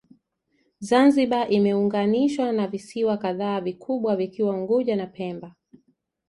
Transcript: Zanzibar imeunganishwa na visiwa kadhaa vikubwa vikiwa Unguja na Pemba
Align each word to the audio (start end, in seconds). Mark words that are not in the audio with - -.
Zanzibar 0.79 1.51
imeunganishwa 1.53 2.51
na 2.51 2.67
visiwa 2.67 3.17
kadhaa 3.17 3.61
vikubwa 3.61 4.15
vikiwa 4.15 4.53
Unguja 4.55 4.95
na 4.95 5.07
Pemba 5.07 5.55